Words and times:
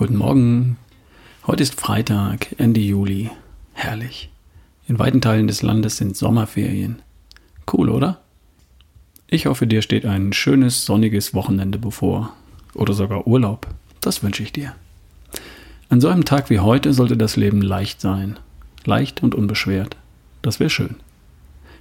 Guten 0.00 0.16
Morgen. 0.16 0.78
Heute 1.46 1.62
ist 1.62 1.78
Freitag, 1.78 2.54
Ende 2.56 2.80
Juli. 2.80 3.30
Herrlich. 3.74 4.30
In 4.88 4.98
weiten 4.98 5.20
Teilen 5.20 5.46
des 5.46 5.60
Landes 5.60 5.98
sind 5.98 6.16
Sommerferien. 6.16 7.02
Cool, 7.70 7.90
oder? 7.90 8.22
Ich 9.26 9.44
hoffe, 9.44 9.66
dir 9.66 9.82
steht 9.82 10.06
ein 10.06 10.32
schönes, 10.32 10.86
sonniges 10.86 11.34
Wochenende 11.34 11.76
bevor. 11.76 12.34
Oder 12.72 12.94
sogar 12.94 13.26
Urlaub. 13.26 13.66
Das 14.00 14.22
wünsche 14.22 14.42
ich 14.42 14.54
dir. 14.54 14.74
An 15.90 16.00
so 16.00 16.08
einem 16.08 16.24
Tag 16.24 16.48
wie 16.48 16.60
heute 16.60 16.94
sollte 16.94 17.18
das 17.18 17.36
Leben 17.36 17.60
leicht 17.60 18.00
sein. 18.00 18.38
Leicht 18.86 19.22
und 19.22 19.34
unbeschwert. 19.34 19.98
Das 20.40 20.60
wäre 20.60 20.70
schön. 20.70 20.94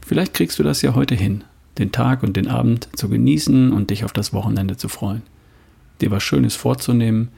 Vielleicht 0.06 0.34
kriegst 0.34 0.60
du 0.60 0.64
das 0.64 0.82
ja 0.82 0.94
heute 0.94 1.16
hin, 1.16 1.46
den 1.78 1.94
Tag 1.94 2.22
und 2.24 2.36
den 2.36 2.50
Abend 2.50 2.90
zu 2.98 3.08
genießen 3.08 3.72
und 3.72 3.92
dich 3.92 4.04
auf 4.04 4.12
das 4.12 4.34
Wochenende 4.34 4.76
zu 4.76 4.90
freuen. 4.90 5.22
Dir 6.02 6.12
was 6.12 6.22
Schönes 6.22 6.58
vorzunehmen 6.58 7.30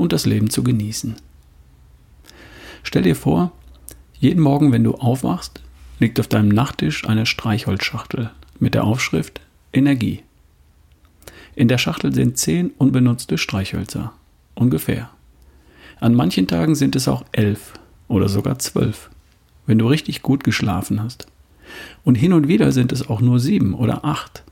und 0.00 0.12
das 0.12 0.26
Leben 0.26 0.50
zu 0.50 0.62
genießen. 0.62 1.16
Stell 2.82 3.02
dir 3.02 3.16
vor, 3.16 3.52
jeden 4.18 4.42
Morgen, 4.42 4.72
wenn 4.72 4.84
du 4.84 4.94
aufwachst, 4.94 5.62
liegt 5.98 6.18
auf 6.18 6.28
deinem 6.28 6.48
Nachttisch 6.48 7.06
eine 7.06 7.26
Streichholzschachtel 7.26 8.30
mit 8.58 8.74
der 8.74 8.84
Aufschrift 8.84 9.40
Energie. 9.72 10.22
In 11.54 11.68
der 11.68 11.78
Schachtel 11.78 12.14
sind 12.14 12.38
zehn 12.38 12.70
unbenutzte 12.78 13.38
Streichhölzer. 13.38 14.12
Ungefähr. 14.54 15.10
An 16.00 16.14
manchen 16.14 16.46
Tagen 16.46 16.74
sind 16.74 16.96
es 16.96 17.06
auch 17.06 17.24
elf 17.32 17.74
oder 18.08 18.28
sogar 18.28 18.58
zwölf, 18.58 19.10
wenn 19.66 19.78
du 19.78 19.86
richtig 19.86 20.22
gut 20.22 20.44
geschlafen 20.44 21.02
hast. 21.02 21.26
Und 22.04 22.14
hin 22.14 22.32
und 22.32 22.48
wieder 22.48 22.72
sind 22.72 22.92
es 22.92 23.08
auch 23.08 23.20
nur 23.20 23.38
sieben 23.38 23.74
oder 23.74 24.04
acht, 24.04 24.42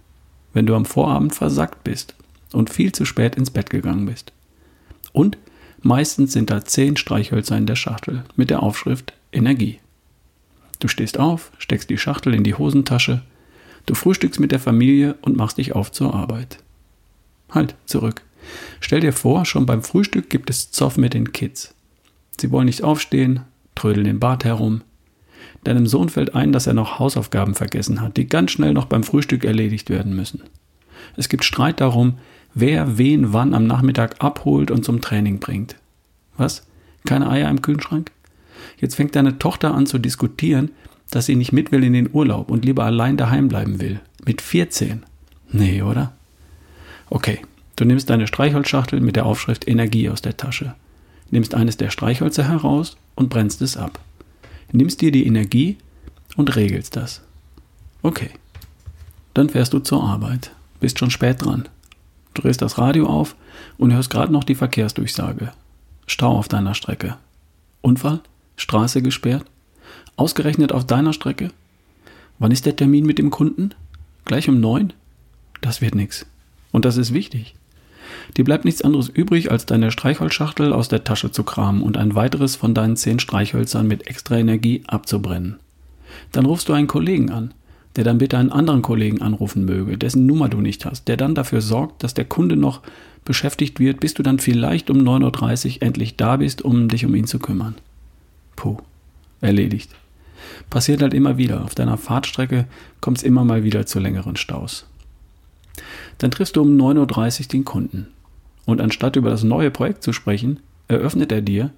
wenn 0.53 0.67
du 0.67 0.75
am 0.75 0.84
Vorabend 0.84 1.34
versackt 1.34 1.83
bist 1.84 2.15
und 2.53 2.70
viel 2.70 2.92
zu 2.92 3.05
spät 3.05 3.34
ins 3.34 3.50
Bett 3.50 3.70
gegangen 3.70 4.06
bist. 4.06 4.33
Und 5.12 5.39
meistens 5.83 6.33
sind 6.33 6.51
da 6.51 6.65
zehn 6.65 6.97
Streichhölzer 6.97 7.57
in 7.57 7.67
der 7.67 7.77
Schachtel 7.77 8.25
mit 8.37 8.51
der 8.51 8.62
Aufschrift 8.62 9.12
Energie. 9.33 9.79
Du 10.79 10.89
stehst 10.89 11.19
auf, 11.19 11.51
steckst 11.59 11.91
die 11.91 11.98
Schachtel 11.98 12.34
in 12.34 12.45
die 12.45 12.55
Hosentasche, 12.55 13.23
du 13.87 13.95
frühstückst 13.95 14.41
mit 14.41 14.53
der 14.53 14.61
Familie 14.61 15.17
und 15.23 15.37
machst 15.37 15.59
dich 15.59 15.75
auf 15.75 15.91
zur 15.93 16.15
Arbeit. 16.15 16.59
Halt, 17.51 17.75
zurück. 17.87 18.23
Stell 18.81 19.01
dir 19.01 19.12
vor, 19.12 19.45
schon 19.45 19.67
beim 19.67 19.83
Frühstück 19.83 20.31
gibt 20.31 20.51
es 20.51 20.71
Zoff 20.71 20.97
mit 20.97 21.15
den 21.15 21.33
Kids. 21.33 21.75
Sie 22.41 22.51
wollen 22.51 22.67
nicht 22.67 22.84
aufstehen, 22.84 23.41
trödeln 23.75 24.06
im 24.06 24.21
Bad 24.21 24.45
herum. 24.45 24.83
Deinem 25.65 25.87
Sohn 25.87 26.09
fällt 26.09 26.34
ein, 26.34 26.53
dass 26.53 26.67
er 26.67 26.75
noch 26.75 26.99
Hausaufgaben 26.99 27.55
vergessen 27.55 28.01
hat, 28.01 28.17
die 28.17 28.29
ganz 28.29 28.53
schnell 28.53 28.73
noch 28.73 28.87
beim 28.87 29.03
Frühstück 29.03 29.45
erledigt 29.45 29.91
werden 29.91 30.15
müssen. 30.15 30.43
Es 31.17 31.28
gibt 31.28 31.45
Streit 31.45 31.81
darum, 31.81 32.19
wer 32.55 32.98
wen 32.98 33.33
wann 33.33 33.55
am 33.55 33.67
Nachmittag 33.67 34.17
abholt 34.23 34.70
und 34.70 34.84
zum 34.84 35.01
Training 35.01 35.39
bringt. 35.39 35.77
Was? 36.37 36.67
Keine 37.05 37.28
Eier 37.31 37.50
im 37.50 37.62
Kühlschrank? 37.62 38.11
Jetzt 38.78 38.97
fängt 38.97 39.17
deine 39.17 39.39
Tochter 39.39 39.75
an 39.75 39.87
zu 39.87 39.98
diskutieren, 39.98 40.70
dass 41.11 41.27
sie 41.27 41.37
nicht 41.37 41.53
mit 41.53 41.73
will 41.73 41.84
in 41.84 41.92
den 41.92 42.11
Urlaub 42.12 42.50
und 42.50 42.65
lieber 42.65 42.84
allein 42.84 43.17
daheim 43.17 43.48
bleiben 43.48 43.81
will. 43.81 44.00
Mit 44.25 44.42
14. 44.42 45.05
Nee, 45.50 45.83
oder? 45.83 46.12
Okay, 47.11 47.41
du 47.77 47.84
nimmst 47.84 48.11
deine 48.11 48.27
Streichholzschachtel 48.27 49.00
mit 49.00 49.17
der 49.17 49.25
Aufschrift 49.25 49.67
Energie 49.67 50.11
aus 50.11 50.20
der 50.20 50.37
Tasche, 50.37 50.75
nimmst 51.31 51.55
eines 51.55 51.77
der 51.77 51.91
Streichhölzer 51.91 52.45
heraus 52.45 52.97
und 53.15 53.31
brennst 53.31 53.62
es 53.62 53.77
ab. 53.77 53.98
Nimmst 54.70 55.00
dir 55.00 55.11
die 55.11 55.27
Energie 55.27 55.78
und 56.37 56.55
regelst 56.55 56.97
das. 56.97 57.22
Okay. 58.03 58.31
Dann 59.32 59.49
fährst 59.49 59.72
du 59.72 59.78
zur 59.78 60.03
Arbeit, 60.03 60.50
bist 60.81 60.99
schon 60.99 61.11
spät 61.11 61.44
dran. 61.44 61.69
Du 62.34 62.43
drehst 62.43 62.62
das 62.62 62.78
Radio 62.78 63.06
auf 63.06 63.34
und 63.78 63.93
hörst 63.93 64.11
gerade 64.11 64.33
noch 64.33 64.44
die 64.44 64.55
Verkehrsdurchsage. 64.55 65.53
Stau 66.06 66.37
auf 66.37 66.49
deiner 66.49 66.75
Strecke. 66.75 67.16
Unfall? 67.81 68.21
Straße 68.56 69.03
gesperrt? 69.03 69.44
Ausgerechnet 70.17 70.72
auf 70.72 70.87
deiner 70.87 71.12
Strecke? 71.12 71.50
Wann 72.38 72.53
ist 72.53 72.67
der 72.67 72.77
Termin 72.77 73.06
mit 73.06 73.19
dem 73.19 73.31
Kunden? 73.31 73.71
Gleich 74.25 74.49
um 74.49 74.61
neun? 74.61 74.93
Das 75.61 75.81
wird 75.81 75.94
nix. 75.94 76.27
Und 76.71 76.84
das 76.84 76.97
ist 76.97 77.12
wichtig. 77.12 77.55
Dir 78.37 78.44
bleibt 78.44 78.65
nichts 78.65 78.83
anderes 78.83 79.09
übrig, 79.09 79.50
als 79.50 79.67
deine 79.67 79.91
Streichholzschachtel 79.91 80.72
aus 80.72 80.88
der 80.88 81.05
Tasche 81.05 81.31
zu 81.31 81.43
kramen 81.43 81.83
und 81.83 81.97
ein 81.97 82.15
weiteres 82.15 82.56
von 82.56 82.75
deinen 82.75 82.97
zehn 82.97 83.19
Streichhölzern 83.19 83.87
mit 83.87 84.06
extra 84.06 84.37
Energie 84.37 84.83
abzubrennen. 84.87 85.56
Dann 86.33 86.47
rufst 86.47 86.69
du 86.69 86.72
einen 86.72 86.87
Kollegen 86.87 87.31
an, 87.31 87.55
der 87.98 88.04
dann 88.04 88.19
bitte 88.19 88.38
einen 88.38 88.53
anderen 88.53 88.81
Kollegen 88.81 89.22
anrufen 89.22 89.64
möge, 89.64 89.98
dessen 89.98 90.25
Nummer 90.25 90.48
du 90.48 90.60
nicht 90.60 90.84
hast, 90.84 91.09
der 91.09 91.16
dann 91.16 91.34
dafür 91.34 91.60
sorgt, 91.60 92.04
dass 92.04 92.14
der 92.14 92.26
Kunde 92.26 92.56
noch 92.56 92.81
beschäftigt 93.25 93.81
wird, 93.81 93.98
bis 93.98 94.14
du 94.14 94.22
dann 94.22 94.38
vielleicht 94.38 94.88
um 94.88 94.98
9.30 94.98 95.78
Uhr 95.78 95.82
endlich 95.82 96.16
da 96.16 96.37
bist, 96.37 96.62
um 96.62 96.87
dich 96.87 97.04
um 97.04 97.16
ihn 97.16 97.26
zu 97.26 97.41
kümmern. 97.41 97.75
Puh, 98.54 98.76
erledigt. 99.41 99.91
Passiert 100.70 101.03
halt 101.03 101.12
immer 101.12 101.38
wieder. 101.38 101.64
Auf 101.64 101.75
deiner 101.75 101.97
Fahrtstrecke 101.97 102.66
kommt 103.00 103.19
es 103.19 103.25
immer 103.25 103.42
mal 103.42 103.64
wieder 103.64 103.84
zu 103.84 103.98
längeren 103.98 104.37
Staus. 104.37 104.87
Dann 106.19 106.31
triffst 106.31 106.54
du 106.54 106.62
um 106.62 106.76
9.30 106.76 107.41
Uhr 107.41 107.48
den 107.48 107.64
Kunden. 107.64 108.06
Und 108.64 108.81
anstatt 108.81 109.16
über 109.16 109.31
das 109.31 109.42
neue 109.42 109.72
Projekt 109.72 110.04
zu 110.04 110.12
sprechen, 110.12 110.60
eröffnet 110.87 111.32
er 111.32 111.42
dir, 111.42 111.72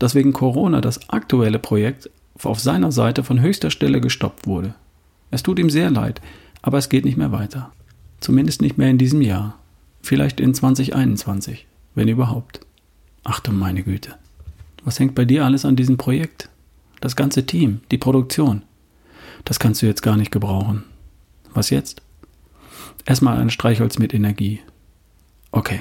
dass 0.00 0.16
wegen 0.16 0.32
Corona 0.32 0.80
das 0.80 1.08
aktuelle 1.08 1.60
Projekt 1.60 2.10
auf 2.42 2.58
seiner 2.58 2.90
Seite 2.90 3.22
von 3.22 3.40
höchster 3.40 3.70
Stelle 3.70 4.00
gestoppt 4.00 4.48
wurde. 4.48 4.74
Es 5.32 5.42
tut 5.42 5.58
ihm 5.58 5.70
sehr 5.70 5.90
leid, 5.90 6.20
aber 6.60 6.78
es 6.78 6.90
geht 6.90 7.04
nicht 7.04 7.16
mehr 7.16 7.32
weiter. 7.32 7.72
Zumindest 8.20 8.62
nicht 8.62 8.78
mehr 8.78 8.90
in 8.90 8.98
diesem 8.98 9.22
Jahr. 9.22 9.58
Vielleicht 10.02 10.38
in 10.38 10.54
2021, 10.54 11.66
wenn 11.94 12.06
überhaupt. 12.06 12.60
Ach 13.24 13.40
du 13.40 13.50
meine 13.50 13.82
Güte. 13.82 14.14
Was 14.84 15.00
hängt 15.00 15.14
bei 15.14 15.24
dir 15.24 15.44
alles 15.44 15.64
an 15.64 15.74
diesem 15.74 15.96
Projekt? 15.96 16.50
Das 17.00 17.16
ganze 17.16 17.46
Team, 17.46 17.80
die 17.90 17.98
Produktion. 17.98 18.62
Das 19.44 19.58
kannst 19.58 19.80
du 19.80 19.86
jetzt 19.86 20.02
gar 20.02 20.16
nicht 20.16 20.30
gebrauchen. 20.30 20.84
Was 21.54 21.70
jetzt? 21.70 22.02
Erstmal 23.06 23.38
ein 23.38 23.50
Streichholz 23.50 23.98
mit 23.98 24.12
Energie. 24.12 24.60
Okay. 25.50 25.80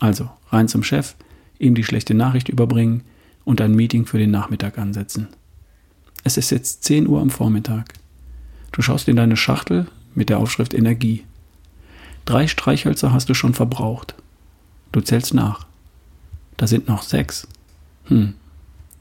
Also, 0.00 0.30
rein 0.50 0.68
zum 0.68 0.84
Chef, 0.84 1.16
ihm 1.58 1.74
die 1.74 1.84
schlechte 1.84 2.14
Nachricht 2.14 2.48
überbringen 2.48 3.02
und 3.44 3.60
ein 3.60 3.74
Meeting 3.74 4.06
für 4.06 4.18
den 4.18 4.30
Nachmittag 4.30 4.78
ansetzen. 4.78 5.26
Es 6.22 6.36
ist 6.36 6.50
jetzt 6.50 6.84
10 6.84 7.08
Uhr 7.08 7.20
am 7.20 7.30
Vormittag. 7.30 7.94
Du 8.72 8.82
schaust 8.82 9.08
in 9.08 9.16
deine 9.16 9.36
Schachtel 9.36 9.86
mit 10.14 10.28
der 10.28 10.38
Aufschrift 10.38 10.74
Energie. 10.74 11.24
Drei 12.24 12.46
Streichhölzer 12.46 13.12
hast 13.12 13.28
du 13.28 13.34
schon 13.34 13.54
verbraucht. 13.54 14.14
Du 14.92 15.00
zählst 15.00 15.34
nach. 15.34 15.66
Da 16.56 16.66
sind 16.66 16.88
noch 16.88 17.02
sechs. 17.02 17.46
Hm, 18.04 18.34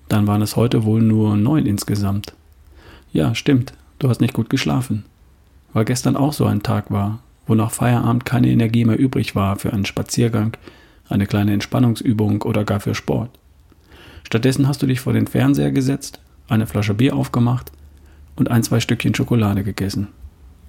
dann 0.09 0.27
waren 0.27 0.41
es 0.41 0.55
heute 0.55 0.83
wohl 0.83 1.01
nur 1.01 1.35
neun 1.35 1.65
insgesamt. 1.65 2.33
Ja, 3.11 3.35
stimmt, 3.35 3.73
du 3.99 4.09
hast 4.09 4.21
nicht 4.21 4.33
gut 4.33 4.49
geschlafen. 4.49 5.05
Weil 5.73 5.85
gestern 5.85 6.15
auch 6.15 6.33
so 6.33 6.45
ein 6.45 6.63
Tag 6.63 6.91
war, 6.91 7.19
wo 7.45 7.55
nach 7.55 7.71
Feierabend 7.71 8.25
keine 8.25 8.49
Energie 8.49 8.85
mehr 8.85 8.99
übrig 8.99 9.35
war 9.35 9.57
für 9.57 9.73
einen 9.73 9.85
Spaziergang, 9.85 10.55
eine 11.09 11.25
kleine 11.25 11.53
Entspannungsübung 11.53 12.41
oder 12.41 12.63
gar 12.63 12.79
für 12.79 12.95
Sport. 12.95 13.29
Stattdessen 14.23 14.67
hast 14.67 14.81
du 14.81 14.87
dich 14.87 14.99
vor 14.99 15.13
den 15.13 15.27
Fernseher 15.27 15.71
gesetzt, 15.71 16.19
eine 16.47 16.67
Flasche 16.67 16.93
Bier 16.93 17.15
aufgemacht 17.15 17.71
und 18.37 18.49
ein, 18.49 18.63
zwei 18.63 18.79
Stückchen 18.79 19.13
Schokolade 19.13 19.63
gegessen. 19.63 20.07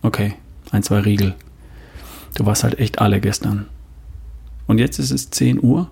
Okay, 0.03 0.35
ein, 0.73 0.83
zwei 0.83 1.01
Riegel. 1.01 1.37
Du 2.35 2.45
warst 2.47 2.65
halt 2.65 2.79
echt 2.79 2.99
alle 2.99 3.21
gestern. 3.21 3.67
Und 4.67 4.79
jetzt 4.79 4.99
ist 4.99 5.13
es 5.13 5.31
10 5.31 5.63
Uhr 5.63 5.91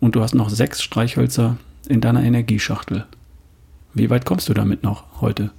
und 0.00 0.14
du 0.14 0.22
hast 0.22 0.34
noch 0.34 0.48
sechs 0.48 0.82
Streichhölzer 0.82 1.56
in 1.88 2.00
deiner 2.00 2.22
Energieschachtel. 2.22 3.06
Wie 3.92 4.10
weit 4.10 4.24
kommst 4.24 4.48
du 4.48 4.54
damit 4.54 4.82
noch 4.82 5.20
heute? 5.20 5.50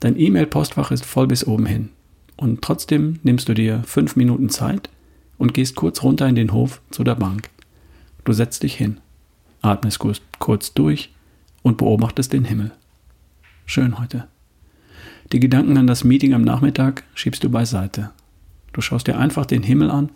Dein 0.00 0.18
E-Mail-Postfach 0.18 0.90
ist 0.90 1.04
voll 1.04 1.26
bis 1.26 1.46
oben 1.46 1.66
hin. 1.66 1.90
Und 2.36 2.62
trotzdem 2.62 3.18
nimmst 3.22 3.48
du 3.48 3.54
dir 3.54 3.82
fünf 3.86 4.16
Minuten 4.16 4.50
Zeit 4.50 4.90
und 5.38 5.54
gehst 5.54 5.76
kurz 5.76 6.02
runter 6.02 6.28
in 6.28 6.34
den 6.34 6.52
Hof 6.52 6.80
zu 6.90 7.04
der 7.04 7.14
Bank. 7.14 7.48
Du 8.24 8.32
setzt 8.32 8.62
dich 8.62 8.74
hin, 8.74 8.98
atmest 9.62 10.00
kurz, 10.38 10.74
durch 10.74 11.14
und 11.62 11.76
beobachtest 11.78 12.32
den 12.32 12.44
Himmel. 12.44 12.72
Schön 13.64 13.98
heute. 13.98 14.28
Die 15.32 15.40
Gedanken 15.40 15.76
an 15.76 15.86
das 15.86 16.04
Meeting 16.04 16.34
am 16.34 16.42
Nachmittag 16.42 17.04
schiebst 17.14 17.42
du 17.44 17.50
beiseite. 17.50 18.10
Du 18.72 18.80
schaust 18.80 19.06
dir 19.06 19.18
einfach 19.18 19.46
den 19.46 19.62
Himmel 19.62 19.90
an 19.90 20.10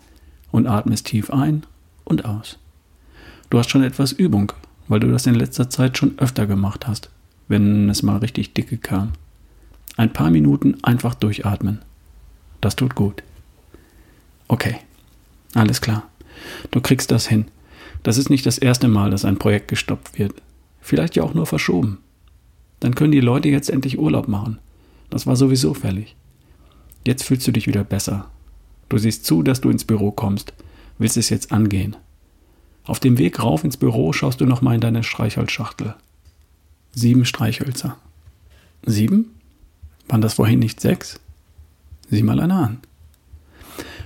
und 0.51 0.67
atmest 0.67 1.07
tief 1.07 1.29
ein 1.31 1.63
und 2.03 2.25
aus. 2.25 2.57
Du 3.49 3.59
hast 3.59 3.69
schon 3.69 3.83
etwas 3.83 4.11
Übung 4.11 4.53
weil 4.91 4.99
du 4.99 5.09
das 5.09 5.25
in 5.25 5.35
letzter 5.35 5.69
Zeit 5.69 5.97
schon 5.97 6.19
öfter 6.19 6.45
gemacht 6.45 6.85
hast, 6.85 7.09
wenn 7.47 7.89
es 7.89 8.03
mal 8.03 8.17
richtig 8.17 8.53
dicke 8.53 8.77
kam. 8.77 9.13
Ein 9.95 10.11
paar 10.11 10.29
Minuten 10.29 10.83
einfach 10.83 11.15
durchatmen. 11.15 11.79
Das 12.59 12.75
tut 12.75 12.93
gut. 12.93 13.23
Okay, 14.49 14.75
alles 15.53 15.79
klar. 15.79 16.03
Du 16.71 16.81
kriegst 16.81 17.09
das 17.09 17.25
hin. 17.25 17.45
Das 18.03 18.17
ist 18.17 18.29
nicht 18.29 18.45
das 18.45 18.57
erste 18.57 18.89
Mal, 18.89 19.11
dass 19.11 19.23
ein 19.23 19.39
Projekt 19.39 19.69
gestoppt 19.69 20.19
wird. 20.19 20.33
Vielleicht 20.81 21.15
ja 21.15 21.23
auch 21.23 21.33
nur 21.33 21.45
verschoben. 21.45 21.99
Dann 22.81 22.93
können 22.93 23.13
die 23.13 23.21
Leute 23.21 23.47
jetzt 23.47 23.69
endlich 23.69 23.97
Urlaub 23.97 24.27
machen. 24.27 24.59
Das 25.11 25.27
war 25.27 25.35
sowieso 25.35 25.75
fällig. 25.75 26.15
Jetzt 27.05 27.23
fühlst 27.25 27.45
du 27.45 27.51
dich 27.51 27.67
wieder 27.67 27.83
besser. 27.83 28.31
Du 28.89 28.97
siehst 28.97 29.25
zu, 29.25 29.43
dass 29.43 29.61
du 29.61 29.69
ins 29.69 29.83
Büro 29.83 30.11
kommst, 30.11 30.53
willst 30.97 31.17
es 31.17 31.29
jetzt 31.29 31.51
angehen. 31.51 31.95
Auf 32.85 32.99
dem 32.99 33.17
Weg 33.17 33.43
rauf 33.43 33.63
ins 33.63 33.77
Büro 33.77 34.13
schaust 34.13 34.41
du 34.41 34.45
nochmal 34.45 34.75
in 34.75 34.81
deine 34.81 35.03
Streichholzschachtel. 35.03 35.95
Sieben 36.93 37.25
Streichhölzer. 37.25 37.97
Sieben? 38.85 39.35
Waren 40.07 40.21
das 40.21 40.35
vorhin 40.35 40.59
nicht 40.59 40.79
sechs? 40.79 41.19
Sieh 42.09 42.23
mal 42.23 42.39
einer 42.39 42.55
an. 42.55 42.79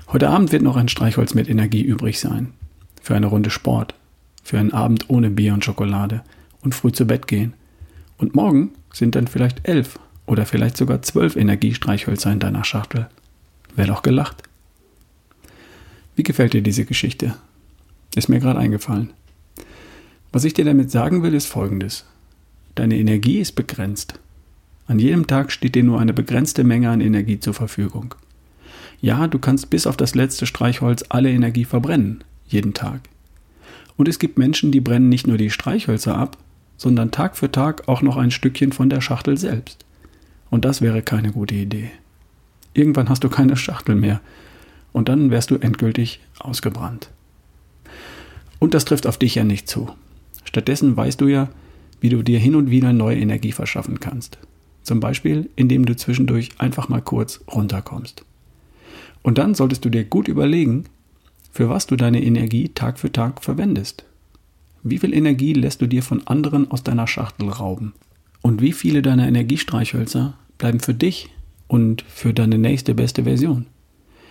Heute 0.08 0.30
Abend 0.30 0.51
wird 0.51 0.63
noch 0.63 0.75
ein 0.75 0.90
Streichholz 0.90 1.34
mit 1.34 1.50
Energie 1.50 1.81
übrig 1.81 2.19
sein. 2.19 2.54
Für 3.01 3.16
eine 3.16 3.28
Runde 3.28 3.51
Sport. 3.51 3.94
Für 4.44 4.60
einen 4.60 4.74
Abend 4.74 5.10
ohne 5.10 5.30
Bier 5.30 5.54
und 5.54 5.63
Schokolade. 5.63 6.24
Und 6.62 6.74
früh 6.74 6.92
zu 6.92 7.06
Bett 7.06 7.28
gehen. 7.28 7.54
Und 8.18 8.36
morgen 8.36 8.72
sind 8.92 9.16
dann 9.16 9.28
vielleicht 9.28 9.68
elf 9.68 10.00
oder 10.25 10.45
vielleicht 10.45 10.77
sogar 10.77 11.01
zwölf 11.01 11.36
Energiestreichhölzer 11.36 12.31
in 12.31 12.39
deiner 12.39 12.63
Schachtel. 12.63 13.07
Wäre 13.75 13.89
doch 13.89 14.01
gelacht. 14.01 14.44
Wie 16.16 16.24
gefällt 16.24 16.54
dir 16.54 16.62
diese 16.62 16.86
Geschichte? 16.86 17.36
Ist 18.16 18.30
mir 18.30 18.39
gerade 18.39 18.60
eingefallen. 18.60 19.12
Was 20.31 20.45
ich 20.45 20.54
dir 20.54 20.66
damit 20.66 20.92
sagen 20.92 21.24
will, 21.24 21.33
ist 21.33 21.48
folgendes. 21.48 22.06
Deine 22.75 22.98
Energie 22.98 23.39
ist 23.39 23.54
begrenzt. 23.54 24.19
An 24.88 25.00
jedem 25.00 25.27
Tag 25.27 25.51
steht 25.51 25.75
dir 25.75 25.83
nur 25.83 26.00
eine 26.00 26.13
begrenzte 26.13 26.63
Menge 26.63 26.89
an 26.89 27.01
Energie 27.01 27.39
zur 27.39 27.54
Verfügung. 27.54 28.16
Ja, 29.01 29.27
du 29.27 29.39
kannst 29.39 29.69
bis 29.69 29.88
auf 29.88 29.98
das 29.98 30.16
letzte 30.16 30.45
Streichholz 30.45 31.04
alle 31.10 31.31
Energie 31.31 31.66
verbrennen, 31.66 32.24
jeden 32.48 32.74
Tag. 32.74 33.01
Und 33.98 34.07
es 34.07 34.19
gibt 34.19 34.38
Menschen, 34.38 34.72
die 34.72 34.81
brennen 34.81 35.10
nicht 35.10 35.27
nur 35.27 35.38
die 35.38 35.50
Streichhölzer 35.50 36.18
ab, 36.18 36.38
sondern 36.77 37.12
Tag 37.12 37.38
für 37.38 37.51
Tag 37.51 37.88
auch 37.88 38.01
noch 38.01 38.18
ein 38.18 38.31
Stückchen 38.31 38.72
von 38.72 38.89
der 38.89 39.01
Schachtel 39.01 39.38
selbst. 39.38 39.85
Und 40.50 40.65
das 40.65 40.81
wäre 40.81 41.01
keine 41.01 41.31
gute 41.31 41.56
Idee. 41.56 41.92
Irgendwann 42.74 43.09
hast 43.09 43.24
du 43.24 43.30
keine 43.30 43.57
Schachtel 43.57 43.95
mehr 43.95 44.21
und 44.92 45.09
dann 45.09 45.31
wärst 45.31 45.51
du 45.51 45.56
endgültig 45.56 46.19
ausgebrannt. 46.39 47.09
Und 48.59 48.74
das 48.74 48.86
trifft 48.86 49.07
auf 49.07 49.18
dich 49.18 49.36
ja 49.36 49.44
nicht 49.44 49.68
zu. 49.68 49.89
Stattdessen 50.44 50.95
weißt 50.95 51.19
du 51.19 51.27
ja, 51.27 51.50
wie 52.00 52.09
du 52.09 52.21
dir 52.21 52.39
hin 52.39 52.56
und 52.56 52.69
wieder 52.69 52.94
neue 52.94 53.18
Energie 53.18 53.51
verschaffen 53.51 54.00
kannst. 54.00 54.38
Zum 54.83 55.00
Beispiel, 55.00 55.50
indem 55.56 55.86
du 55.86 55.95
zwischendurch 55.95 56.51
einfach 56.59 56.89
mal 56.89 57.01
kurz 57.01 57.41
runterkommst. 57.51 58.24
Und 59.24 59.38
dann 59.38 59.56
solltest 59.56 59.83
du 59.83 59.89
dir 59.89 60.03
gut 60.03 60.27
überlegen, 60.27 60.86
für 61.51 61.69
was 61.69 61.88
du 61.88 61.95
deine 61.95 62.21
Energie 62.21 62.69
Tag 62.69 63.00
für 63.00 63.12
Tag 63.12 63.44
verwendest. 63.44 64.06
Wie 64.83 65.00
viel 65.00 65.13
Energie 65.13 65.53
lässt 65.53 65.81
du 65.81 65.88
dir 65.88 66.03
von 66.03 66.27
anderen 66.27 66.69
aus 66.69 66.83
deiner 66.83 67.07
Schachtel 67.07 67.50
rauben? 67.50 67.94
Und 68.45 68.62
wie 68.62 68.74
viele 68.74 69.01
deiner 69.01 69.27
Energiestreichhölzer 69.27 70.36
bleiben 70.59 70.80
für 70.80 70.94
dich 70.94 71.30
und 71.68 72.03
für 72.03 72.31
deine 72.31 72.59
nächste 72.59 72.94
beste 72.94 73.24
Version? 73.24 73.65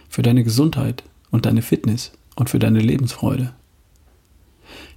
Für 0.08 0.22
deine 0.22 0.44
Gesundheit 0.44 1.02
und 1.32 1.46
deine 1.46 1.62
Fitness 1.62 2.12
und 2.36 2.48
für 2.48 2.60
deine 2.60 2.78
Lebensfreude? 2.78 3.52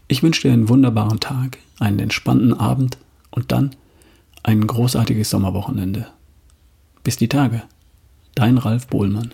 Ich 0.08 0.22
wünsche 0.22 0.44
dir 0.44 0.54
einen 0.54 0.70
wunderbaren 0.70 1.20
Tag, 1.20 1.58
einen 1.80 1.98
entspannten 1.98 2.54
Abend 2.54 3.00
und 3.32 3.52
dann 3.52 3.72
ein 4.44 4.68
großartiges 4.68 5.32
Sommerwochenende. 5.32 6.06
Bis 7.04 7.18
die 7.18 7.28
Tage. 7.28 7.64
Dein 8.36 8.60
Ralf 8.60 8.86
Bohlmann. 8.86 9.34